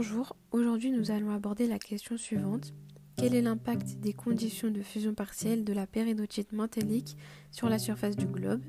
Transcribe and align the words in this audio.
Bonjour, 0.00 0.36
aujourd'hui 0.52 0.92
nous 0.92 1.10
allons 1.10 1.32
aborder 1.32 1.66
la 1.66 1.80
question 1.80 2.16
suivante. 2.16 2.72
Quel 3.16 3.34
est 3.34 3.42
l'impact 3.42 3.98
des 3.98 4.12
conditions 4.12 4.70
de 4.70 4.80
fusion 4.80 5.12
partielle 5.12 5.64
de 5.64 5.72
la 5.72 5.88
péridotite 5.88 6.52
mantélique 6.52 7.16
sur 7.50 7.68
la 7.68 7.80
surface 7.80 8.14
du 8.14 8.26
globe? 8.26 8.62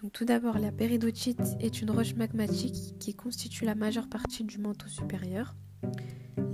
Donc, 0.00 0.12
Tout 0.14 0.24
d'abord, 0.24 0.58
la 0.58 0.72
péridotite 0.72 1.42
est 1.60 1.82
une 1.82 1.90
roche 1.90 2.14
magmatique 2.14 2.98
qui 2.98 3.12
constitue 3.12 3.66
la 3.66 3.74
majeure 3.74 4.08
partie 4.08 4.44
du 4.44 4.56
manteau 4.56 4.88
supérieur. 4.88 5.54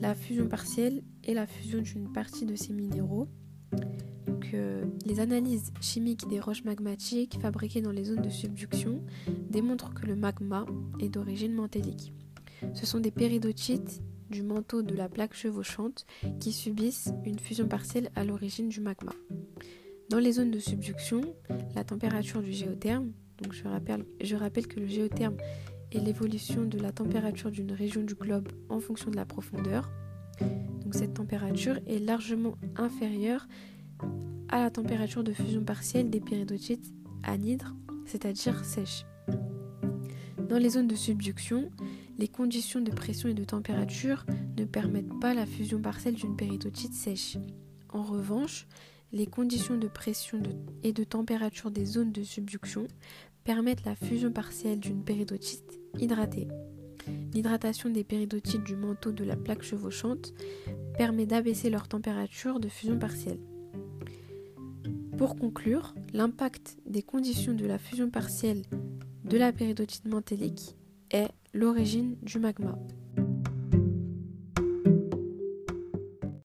La 0.00 0.16
fusion 0.16 0.48
partielle 0.48 1.04
est 1.22 1.34
la 1.34 1.46
fusion 1.46 1.80
d'une 1.80 2.12
partie 2.12 2.45
de 2.45 2.56
ces 2.56 2.72
minéraux. 2.72 3.29
Les 5.06 5.20
analyses 5.20 5.72
chimiques 5.80 6.27
des 6.27 6.41
roches 6.41 6.64
magmatiques 6.64 7.38
fabriquées 7.41 7.82
dans 7.82 7.93
les 7.93 8.02
zones 8.02 8.22
de 8.22 8.30
subduction 8.30 9.00
démontrent 9.48 9.95
que 9.95 10.06
le 10.06 10.16
magma 10.16 10.66
est 10.98 11.09
d'origine 11.09 11.55
mantélique. 11.55 12.12
Ce 12.73 12.86
sont 12.86 13.00
des 13.00 13.10
péridotites 13.10 14.02
du 14.30 14.42
manteau 14.42 14.82
de 14.82 14.95
la 14.95 15.09
plaque 15.09 15.34
chevauchante 15.34 16.06
qui 16.41 16.52
subissent 16.52 17.12
une 17.24 17.38
fusion 17.38 17.68
partielle 17.68 18.10
à 18.14 18.24
l'origine 18.24 18.68
du 18.68 18.80
magma. 18.80 19.12
Dans 20.10 20.18
les 20.18 20.32
zones 20.32 20.50
de 20.50 20.59
subduction, 20.59 21.22
la 21.74 21.84
température 21.84 22.42
du 22.42 22.52
géotherme, 22.52 23.12
donc 23.42 23.52
je 23.52 24.36
rappelle, 24.36 24.66
que 24.66 24.80
le 24.80 24.86
géotherme 24.86 25.36
est 25.92 25.98
l'évolution 25.98 26.64
de 26.64 26.78
la 26.78 26.92
température 26.92 27.50
d'une 27.50 27.72
région 27.72 28.02
du 28.02 28.14
globe 28.14 28.48
en 28.69 28.80
fonction 28.80 29.10
de 29.10 29.16
la 29.16 29.24
profondeur. 29.24 29.91
Donc 30.83 30.94
cette 30.94 31.14
température 31.14 31.78
est 31.86 31.98
largement 31.98 32.56
inférieure 32.77 33.46
à 34.48 34.60
la 34.60 34.70
température 34.70 35.24
de 35.24 35.33
fusion 35.33 35.64
partielle 35.64 36.10
des 36.10 36.20
péridotites 36.20 36.92
anhydres, 37.22 37.74
c'est-à-dire 38.06 38.64
sèches. 38.64 39.06
Dans 40.48 40.58
les 40.58 40.70
zones 40.70 40.89
de 40.89 40.94
subduction, 40.94 41.70
les 42.19 42.29
conditions 42.29 42.81
de 42.81 42.91
pression 42.91 43.29
et 43.29 43.34
de 43.34 43.45
température 43.45 44.25
ne 44.57 44.65
permettent 44.65 45.19
pas 45.20 45.34
la 45.34 45.47
fusion 45.47 45.81
partielle 45.81 46.15
d'une 46.15 46.37
péridotite 46.37 46.95
sèche. 46.95 47.37
En 47.89 48.03
revanche, 48.03 48.67
les 49.12 49.27
conditions 49.27 49.77
de 49.77 49.89
pression 49.89 50.42
et 50.83 50.92
de 50.92 51.05
température 51.05 51.70
des 51.70 51.85
zones 51.85 52.12
de 52.12 52.23
subduction 52.23 52.87
permettent 53.45 53.85
la 53.85 53.95
fusion 53.95 54.33
partielle 54.33 54.81
d'une 54.81 55.05
péridotite 55.05 55.81
hydratée. 55.98 56.48
L'hydratation 57.33 57.91
des 57.91 58.05
péridotites 58.05 58.65
du 58.65 58.77
manteau 58.77 59.12
de 59.12 59.25
la 59.25 59.37
plaque 59.37 59.62
chevauchante 59.62 60.33
permet 60.97 61.27
d'abaisser 61.27 61.70
leur 61.70 61.87
température 61.87 62.61
de 62.61 62.69
fusion 62.69 62.98
partielle. 62.98 63.41
Pour 65.19 65.37
conclure, 65.37 65.95
l'impact 66.12 66.79
des 66.87 67.03
conditions 67.03 67.55
de 67.55 67.67
la 67.67 67.79
fusion 67.79 68.11
partielle 68.11 68.62
de 69.25 69.37
la 69.37 69.53
péridotite 69.53 70.07
mantélique 70.07 70.77
est 71.11 71.31
l'origine 71.55 72.16
du 72.20 72.38
magma. 72.41 72.77